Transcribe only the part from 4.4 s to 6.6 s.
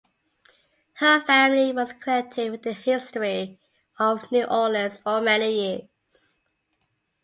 Orleans for many years.